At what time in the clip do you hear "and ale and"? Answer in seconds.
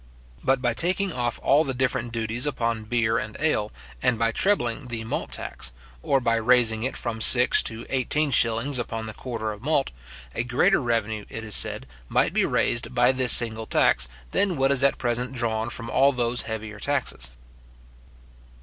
3.19-4.17